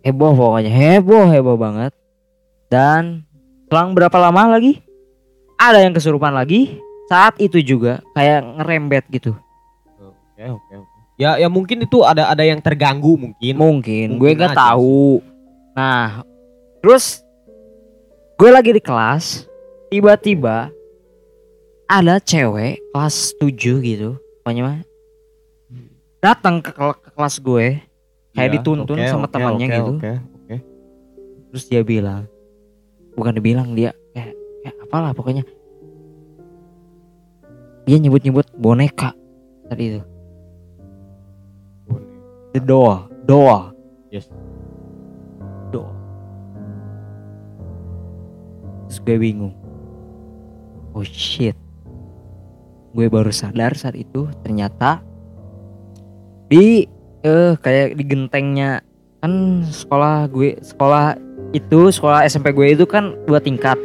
heboh 0.05 0.31
pokoknya, 0.37 0.69
heboh 0.69 1.25
heboh 1.33 1.57
banget. 1.57 1.97
Dan 2.69 3.25
selang 3.73 3.97
berapa 3.97 4.13
lama 4.21 4.53
lagi 4.53 4.85
ada 5.57 5.81
yang 5.81 5.97
kesurupan 5.97 6.29
lagi. 6.37 6.77
Saat 7.09 7.41
itu 7.41 7.57
juga 7.65 8.05
kayak 8.13 8.61
ngerembet 8.61 9.09
gitu. 9.09 9.33
Oke, 9.97 10.45
oke, 10.45 10.73
oke. 10.77 10.97
Ya, 11.17 11.35
ya 11.41 11.49
mungkin 11.49 11.83
itu 11.83 12.05
ada 12.05 12.29
ada 12.29 12.45
yang 12.45 12.61
terganggu 12.61 13.17
mungkin. 13.17 13.53
Mungkin, 13.57 14.07
gue 14.15 14.29
Mungkin 14.29 14.37
nggak 14.39 14.53
aja 14.53 14.77
tahu. 14.77 15.25
Nah, 15.79 16.27
terus 16.83 17.23
gue 18.35 18.51
lagi 18.51 18.75
di 18.75 18.83
kelas, 18.83 19.47
tiba-tiba 19.87 20.75
ada 21.87 22.19
cewek 22.19 22.83
kelas 22.91 23.31
7 23.39 23.79
gitu, 23.87 24.19
pokoknya 24.43 24.63
mah 24.67 24.77
datang 26.19 26.59
ke, 26.59 26.75
ke 26.75 27.09
kelas 27.15 27.39
gue, 27.39 27.79
kayak 28.35 28.49
Iya, 28.51 28.55
dituntun 28.59 28.99
oke, 28.99 29.07
sama 29.07 29.31
oke, 29.31 29.31
temannya 29.31 29.67
oke, 29.71 29.75
gitu. 29.79 29.93
Oke, 29.95 30.11
oke. 30.19 30.55
Terus 31.47 31.63
dia 31.71 31.81
bilang, 31.87 32.27
bukan 33.15 33.39
dibilang 33.39 33.71
dia 33.71 33.95
kayak, 34.11 34.35
kayak 34.35 34.75
apalah 34.83 35.15
pokoknya. 35.15 35.47
Dia 37.87 38.03
nyebut-nyebut 38.03 38.51
boneka 38.59 39.15
tadi 39.71 39.95
itu. 39.95 40.01
The 42.51 42.59
doll, 42.67 43.07
doll. 43.23 43.71
Yes. 44.11 44.27
Terus 48.89 48.99
gue 49.05 49.17
bingung. 49.21 49.53
Oh 50.97 51.05
shit. 51.05 51.53
Gue 52.97 53.05
baru 53.05 53.29
sadar 53.29 53.77
saat 53.77 53.93
itu 53.93 54.25
ternyata 54.41 55.05
di 56.49 56.89
eh 57.21 57.53
kayak 57.61 57.93
di 57.93 58.03
gentengnya 58.09 58.81
kan 59.21 59.61
sekolah 59.61 60.25
gue 60.33 60.57
sekolah 60.65 61.13
itu 61.53 61.93
sekolah 61.93 62.25
SMP 62.25 62.49
gue 62.57 62.73
itu 62.73 62.89
kan 62.89 63.13
dua 63.29 63.37
tingkat 63.37 63.77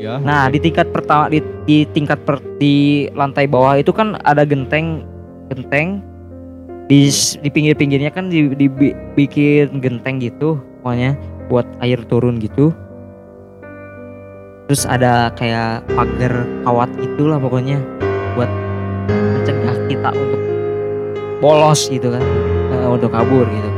Ya. 0.00 0.16
Nah 0.16 0.48
di 0.48 0.56
tingkat 0.56 0.88
pertama 0.96 1.28
di, 1.28 1.44
di 1.68 1.84
tingkat 1.92 2.24
per, 2.24 2.40
di 2.56 3.04
lantai 3.12 3.44
bawah 3.44 3.76
itu 3.76 3.92
kan 3.92 4.16
ada 4.24 4.48
genteng 4.48 5.04
genteng 5.52 6.00
di 6.88 7.12
di 7.44 7.48
pinggir-pinggirnya 7.52 8.08
kan 8.08 8.32
di- 8.32 8.56
dibikin 8.56 9.84
genteng 9.84 10.16
gitu 10.24 10.56
pokoknya 10.80 11.20
buat 11.52 11.68
air 11.84 12.00
turun 12.08 12.40
gitu. 12.40 12.72
Terus 14.70 14.86
ada 14.86 15.34
kayak 15.34 15.82
pagar 15.98 16.46
kawat 16.62 16.86
itulah 17.02 17.42
pokoknya 17.42 17.82
buat 18.38 18.46
mencegah 19.10 19.74
kita 19.90 20.14
untuk 20.14 20.38
bolos 21.42 21.90
gitu 21.90 22.14
kan 22.14 22.22
eh, 22.70 22.86
untuk 22.86 23.10
kabur 23.10 23.50
gitu. 23.50 23.70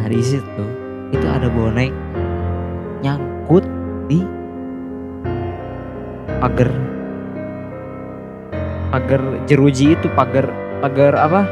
Nah 0.00 0.08
di 0.08 0.24
situ 0.24 0.64
itu 1.12 1.26
ada 1.28 1.52
bonek 1.52 1.92
nyangkut 3.04 3.68
di 4.08 4.24
pagar 6.40 6.72
pagar 8.88 9.20
jeruji 9.44 9.92
itu 9.92 10.08
pagar 10.16 10.48
pagar 10.80 11.12
apa 11.20 11.44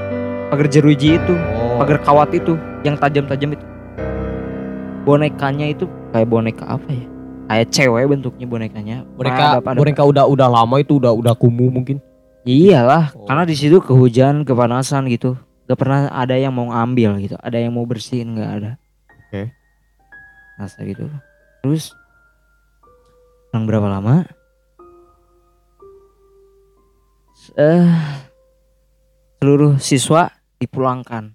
pagar 0.49 0.65
jeruji 0.73 1.21
itu 1.21 1.37
Oh. 1.37 1.77
pagar 1.85 2.01
kawat 2.01 2.33
itu 2.33 2.57
yang 2.89 2.97
tajam-tajam 2.97 3.53
itu 3.53 3.67
bonekanya 5.05 5.69
itu 5.69 5.85
kayak 6.17 6.25
boneka 6.33 6.65
apa 6.65 6.89
ya 6.89 7.18
kayak 7.49 7.69
cewek 7.69 8.05
bentuknya 8.07 8.45
bonekanya 8.45 8.97
boneka 9.11 9.59
ada- 9.59 9.75
boneka 9.75 10.03
udah 10.03 10.25
udah 10.25 10.49
lama 10.49 10.77
itu 10.79 10.97
udah 10.97 11.11
udah 11.11 11.33
kumuh 11.33 11.69
mungkin. 11.69 11.99
iyalah 12.45 13.13
Oh. 13.13 13.25
karena 13.25 13.43
di 13.43 13.53
situ 13.53 13.77
kehujan 13.79 14.41
kepanasan 14.43 15.05
gitu 15.07 15.37
gak 15.65 15.77
pernah 15.77 16.09
ada 16.09 16.33
yang 16.33 16.49
mau 16.51 16.65
ngambil 16.67 17.21
gitu 17.21 17.37
ada 17.37 17.57
yang 17.57 17.73
mau 17.73 17.85
bersihin 17.85 18.33
nggak 18.33 18.53
ada 18.55 18.71
Oke. 19.27 19.53
rasa 20.57 20.81
gitu 20.83 21.05
terus 21.61 21.93
selang 23.47 23.65
berapa 23.65 23.85
lama 23.87 24.25
eh 27.55 27.85
seluruh 29.39 29.77
siswa 29.79 30.33
dipulangkan 30.57 31.33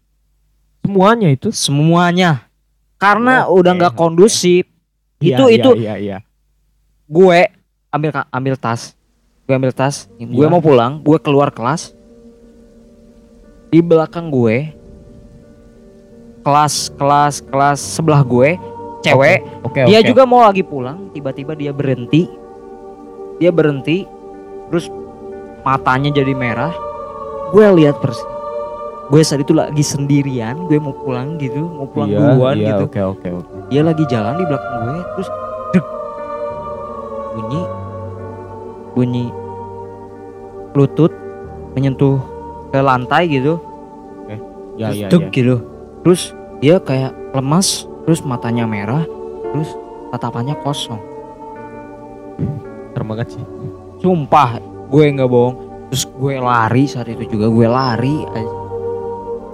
Semuanya 0.82 1.30
itu. 1.30 1.48
semuanya 1.50 2.50
karena 2.98 3.46
Oke. 3.46 3.62
udah 3.62 3.72
nggak 3.74 3.94
kondusif 3.94 4.66
Iya, 5.24 5.38
itu 5.40 5.46
iya, 5.48 5.56
itu 5.56 5.70
Iya 5.80 5.96
iya. 5.96 6.18
gue 7.08 7.40
ambil 7.94 8.12
ambil 8.28 8.56
tas. 8.60 8.94
Gue 9.48 9.56
ambil 9.56 9.72
tas 9.72 10.12
gue 10.20 10.48
mau 10.52 10.60
pulang 10.60 11.00
gue 11.00 11.18
keluar 11.24 11.50
kelas. 11.50 11.96
Di 13.72 13.80
belakang 13.80 14.28
gue 14.30 14.70
kelas 16.44 16.92
kelas 17.00 17.40
kelas 17.48 17.80
sebelah 17.80 18.22
gue 18.22 18.60
cewek. 19.02 19.40
Oke 19.64 19.88
dia 19.88 20.00
oke. 20.04 20.10
juga 20.12 20.24
mau 20.28 20.44
lagi 20.44 20.62
pulang 20.62 21.10
tiba-tiba 21.16 21.56
dia 21.56 21.72
berhenti. 21.72 22.28
Dia 23.40 23.50
berhenti 23.50 24.04
terus 24.68 24.92
matanya 25.64 26.12
jadi 26.12 26.36
merah. 26.36 26.76
Gue 27.56 27.66
lihat 27.80 28.04
persis 28.04 28.34
gue 29.04 29.22
saat 29.22 29.40
itu 29.40 29.52
lagi 29.52 29.82
sendirian 29.82 30.56
gue 30.66 30.78
mau 30.78 30.96
pulang 30.96 31.36
gitu 31.36 31.60
mau 31.62 31.86
pulang 31.86 32.08
Iya, 32.08 32.20
duluan 32.20 32.56
iya, 32.56 32.68
gitu 32.72 32.84
Oke 32.88 33.02
oke 33.04 33.28
oke. 33.36 33.56
dia 33.68 33.82
lagi 33.82 34.04
jalan 34.08 34.34
di 34.34 34.46
belakang 34.46 34.74
gue 34.82 35.02
terus 35.14 35.30
deg, 35.70 35.86
bunyi 37.34 37.62
bunyi 38.94 39.26
lutut 40.74 41.12
menyentuh 41.74 42.18
ke 42.70 42.80
lantai 42.80 43.28
gitu 43.28 43.60
Ya 44.74 44.90
terus 44.90 44.98
ya 44.98 45.08
deg 45.08 45.24
ya. 45.24 45.30
gitu 45.32 45.56
terus 46.02 46.22
dia 46.58 46.76
kayak 46.80 47.12
lemas 47.32 47.86
terus 48.04 48.22
matanya 48.22 48.66
merah 48.66 49.06
terus 49.52 49.70
tatapannya 50.10 50.56
kosong 50.60 50.98
Serem 52.90 53.08
banget 53.08 53.28
sih. 53.32 53.44
sumpah 54.00 54.58
gue 54.88 55.04
nggak 55.12 55.28
bohong 55.28 55.56
terus 55.90 56.06
gue 56.08 56.34
lari 56.36 56.84
saat 56.86 57.06
itu 57.08 57.26
juga 57.28 57.50
gue 57.50 57.68
lari 57.68 58.16
aja. 58.28 58.54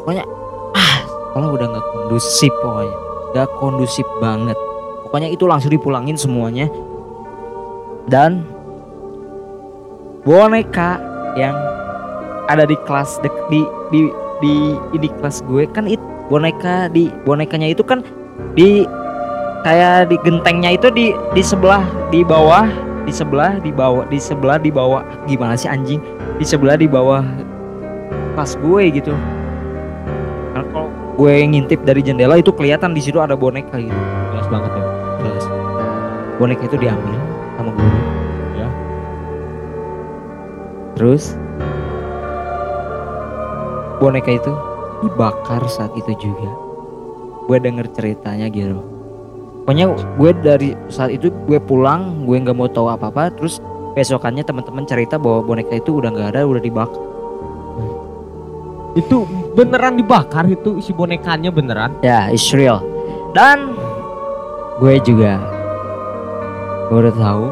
Pokoknya 0.10 0.26
ah 0.74 1.06
sekolah 1.06 1.50
udah 1.54 1.68
nggak 1.70 1.88
kondusif 1.94 2.54
pokoknya. 2.66 2.98
Nggak 3.30 3.50
kondusif 3.62 4.08
banget. 4.18 4.58
Pokoknya 5.06 5.30
itu 5.30 5.46
langsung 5.46 5.70
dipulangin 5.70 6.18
semuanya. 6.18 6.66
Dan 8.10 8.42
boneka 10.26 10.98
yang 11.38 11.54
ada 12.50 12.66
di 12.66 12.74
kelas 12.90 13.22
dek 13.22 13.30
di 13.54 13.62
di 13.94 14.10
di 14.42 14.74
di 14.98 15.10
kelas 15.22 15.46
gue 15.46 15.70
kan 15.70 15.86
itu 15.86 16.02
boneka 16.26 16.90
di 16.90 17.14
bonekanya 17.22 17.70
itu 17.70 17.86
kan 17.86 18.02
di 18.58 18.90
kayak 19.62 20.10
di 20.10 20.18
gentengnya 20.26 20.74
itu 20.74 20.90
di 20.90 21.14
di 21.38 21.46
sebelah 21.46 21.86
di 22.10 22.26
bawah 22.26 22.66
di 23.06 23.14
sebelah 23.14 23.62
di 23.62 23.70
bawah 23.70 24.10
di 24.10 24.18
sebelah 24.18 24.58
di 24.58 24.74
bawah. 24.74 25.06
Gimana 25.30 25.54
sih 25.54 25.70
anjing? 25.70 26.02
Di 26.42 26.46
sebelah 26.50 26.82
di 26.82 26.90
bawah 26.90 27.22
kelas 28.34 28.58
gue 28.58 28.84
gitu 28.90 29.14
karena 30.60 30.76
kalau 30.76 30.92
gue 31.16 31.34
ngintip 31.48 31.80
dari 31.88 32.04
jendela 32.04 32.36
itu 32.36 32.52
kelihatan 32.52 32.92
di 32.92 33.00
situ 33.00 33.16
ada 33.24 33.32
boneka 33.32 33.80
gitu. 33.80 33.96
Jelas 34.36 34.48
banget 34.52 34.72
ya. 34.76 34.84
jelas. 35.24 35.46
Boneka 36.36 36.64
itu 36.68 36.76
diambil 36.76 37.16
sama 37.56 37.72
guru. 37.72 38.00
Ya. 38.60 38.68
terus? 41.00 41.24
Boneka 44.04 44.32
itu 44.36 44.52
dibakar 45.00 45.64
saat 45.72 45.96
itu 45.96 46.12
juga. 46.20 46.52
Gue 47.48 47.58
denger 47.64 47.88
ceritanya 47.96 48.52
gitu. 48.52 48.84
Pokoknya 49.64 49.96
gue 49.96 50.32
dari 50.44 50.70
saat 50.92 51.16
itu 51.16 51.32
gue 51.48 51.60
pulang 51.64 52.28
gue 52.28 52.36
nggak 52.36 52.58
mau 52.60 52.68
tahu 52.68 52.92
apa 52.92 53.08
apa 53.08 53.32
terus 53.32 53.64
besokannya 53.96 54.44
teman-teman 54.44 54.84
cerita 54.84 55.16
bahwa 55.16 55.40
boneka 55.40 55.80
itu 55.80 56.04
udah 56.04 56.12
nggak 56.12 56.36
ada 56.36 56.44
udah 56.44 56.60
dibakar. 56.60 57.00
Itu 59.00 59.24
beneran 59.60 60.00
dibakar 60.00 60.48
itu 60.48 60.80
isi 60.80 60.96
bonekanya 60.96 61.52
beneran. 61.52 61.92
ya 62.00 62.32
it's 62.32 62.56
real 62.56 62.80
dan 63.36 63.76
gue 64.80 64.96
juga 65.04 65.36
gue 66.88 67.04
udah 67.04 67.16
tahu 67.20 67.46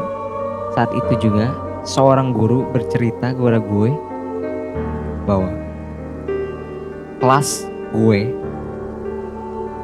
saat 0.72 0.88
itu 0.96 1.28
juga 1.28 1.52
seorang 1.84 2.32
guru 2.32 2.64
bercerita 2.72 3.36
kepada 3.36 3.60
gue 3.60 3.92
bahwa 5.28 5.52
kelas 7.20 7.68
gue 7.92 8.32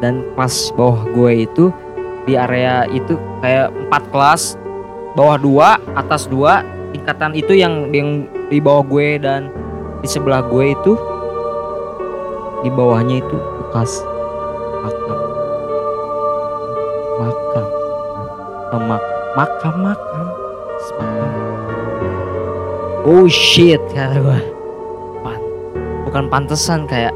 dan 0.00 0.24
kelas 0.32 0.72
bawah 0.72 1.04
gue 1.12 1.44
itu 1.44 1.68
di 2.24 2.40
area 2.40 2.88
itu 2.88 3.20
kayak 3.44 3.68
empat 3.68 4.02
kelas 4.08 4.56
bawah 5.12 5.36
dua 5.36 5.76
atas 5.92 6.24
dua 6.24 6.64
tingkatan 6.96 7.36
itu 7.36 7.52
yang 7.52 7.92
yang 7.92 8.24
di 8.48 8.64
bawah 8.64 8.80
gue 8.80 9.20
dan 9.20 9.52
di 10.00 10.08
sebelah 10.08 10.40
gue 10.40 10.72
itu 10.72 10.96
di 12.64 12.70
bawahnya 12.72 13.20
itu 13.20 13.36
bekas 13.60 14.00
makam. 14.80 15.18
Makam. 17.20 17.66
Atau 18.64 18.80
mak- 18.88 19.12
makam 19.36 19.74
makam. 19.84 20.26
Makam 20.98 21.44
oh 23.04 23.28
shit 23.28 23.80
kata 23.92 24.16
gue 24.16 24.40
Pan- 25.20 25.48
bukan 26.08 26.24
pantesan 26.32 26.88
kayak 26.88 27.12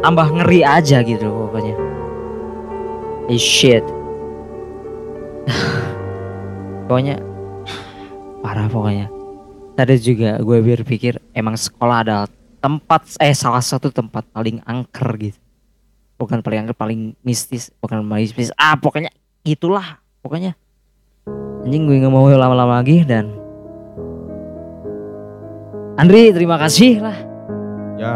tambah 0.00 0.26
ngeri 0.30 0.62
aja 0.62 1.02
gitu 1.02 1.26
pokoknya. 1.26 1.74
Eh 3.30 3.38
shit. 3.38 3.82
Pokoknya 6.90 7.22
parah 8.42 8.66
pokoknya. 8.66 9.06
Tadi 9.78 9.94
juga 10.02 10.36
gue 10.42 10.58
berpikir 10.60 11.16
emang 11.32 11.56
sekolah 11.56 11.98
adalah 12.04 12.26
tempat 12.62 13.18
eh 13.18 13.34
salah 13.34 13.60
satu 13.60 13.90
tempat 13.90 14.22
paling 14.30 14.62
angker 14.62 15.10
gitu. 15.18 15.38
Bukan 16.14 16.38
paling 16.40 16.64
angker 16.64 16.78
paling 16.78 17.18
mistis 17.26 17.74
bukan 17.82 18.06
mistis. 18.06 18.54
Ah 18.54 18.78
pokoknya 18.78 19.10
itulah 19.42 19.98
pokoknya. 20.22 20.54
Anjing 21.66 21.90
gue 21.90 21.98
nggak 21.98 22.14
mau 22.14 22.30
lama-lama 22.30 22.78
lagi 22.78 23.02
dan 23.02 23.34
Andri 25.98 26.30
terima 26.30 26.56
kasih 26.56 27.02
lah. 27.02 27.18
Ya. 27.98 28.14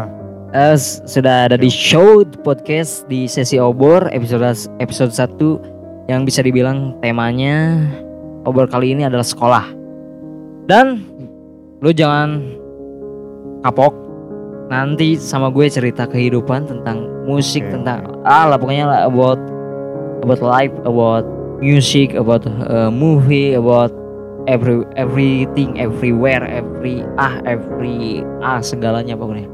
S- 0.55 1.03
sudah 1.03 1.51
ada 1.51 1.59
di 1.59 1.67
show 1.67 2.23
podcast 2.41 3.03
di 3.11 3.27
sesi 3.27 3.59
obor 3.59 4.07
episode 4.15 4.71
episode 4.79 5.11
1 5.11 6.07
yang 6.07 6.23
bisa 6.23 6.39
dibilang 6.39 6.95
temanya 7.03 7.83
obor 8.47 8.71
kali 8.71 8.95
ini 8.95 9.03
adalah 9.03 9.27
sekolah. 9.27 9.67
Dan 10.67 11.03
lu 11.83 11.91
jangan 11.91 12.41
kapok 13.61 14.06
nanti 14.67 15.15
sama 15.15 15.47
gue 15.51 15.67
cerita 15.71 16.03
kehidupan 16.07 16.67
tentang 16.67 17.07
musik 17.23 17.63
Oke, 17.67 17.73
tentang 17.79 17.99
ah 18.27 18.47
lah 18.47 18.59
pokoknya 18.59 18.85
lah 18.87 19.01
about 19.07 19.39
about 20.23 20.41
life 20.43 20.75
about 20.83 21.23
music 21.63 22.15
about 22.15 22.43
uh, 22.67 22.91
movie 22.91 23.55
about 23.55 23.91
every 24.47 24.83
everything 24.99 25.75
everywhere 25.79 26.43
every 26.47 27.03
ah 27.15 27.39
every 27.47 28.23
ah 28.43 28.59
segalanya 28.59 29.15
pokoknya 29.15 29.47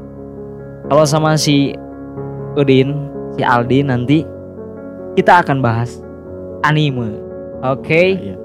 kalau 0.84 1.08
sama 1.08 1.40
si 1.40 1.72
Udin, 2.54 2.92
si 3.34 3.42
Aldi 3.42 3.88
nanti 3.88 4.20
kita 5.16 5.40
akan 5.40 5.64
bahas 5.64 6.04
anime. 6.60 7.16
Oke. 7.64 8.20
Iya. 8.20 8.36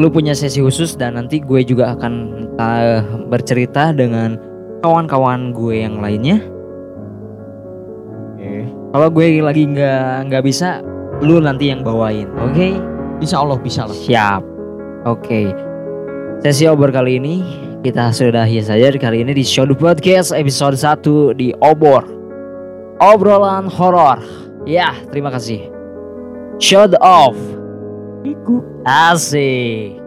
Lu 0.00 0.08
punya 0.08 0.32
sesi 0.32 0.64
khusus 0.64 0.96
dan 0.96 1.20
nanti 1.20 1.42
gue 1.42 1.60
juga 1.60 1.92
akan 1.92 2.12
uh, 2.56 3.00
bercerita 3.28 3.92
dengan 3.92 4.40
kawan-kawan 4.80 5.52
gue 5.52 5.84
yang 5.84 6.00
lainnya. 6.00 6.40
Oke. 8.32 8.68
Kalau 8.92 9.08
gue 9.12 9.26
lagi 9.44 9.62
nggak 9.68 10.32
nggak 10.32 10.44
bisa, 10.44 10.80
lu 11.20 11.40
nanti 11.44 11.68
yang 11.68 11.84
bawain, 11.84 12.28
oke? 12.40 12.68
Insya 13.20 13.44
Allah 13.44 13.58
bisa 13.60 13.84
lah. 13.84 13.96
Siap. 13.96 14.42
Oke. 15.04 15.52
Sesi 16.42 16.66
obor 16.66 16.90
kali 16.90 17.22
ini 17.22 17.34
kita 17.86 18.10
sudahi 18.10 18.62
saja 18.62 18.90
kali 18.94 19.22
ini 19.22 19.34
di 19.34 19.44
Show 19.46 19.66
the 19.68 19.76
Podcast 19.76 20.34
episode 20.34 20.74
1 20.74 21.38
di 21.38 21.54
Obor. 21.62 22.02
Obrolan 23.02 23.66
horor. 23.66 24.22
Ya, 24.62 24.94
terima 25.10 25.34
kasih. 25.34 25.66
The 26.62 26.98
off. 27.02 27.61
Ah, 28.84 29.14
sí. 29.16 30.01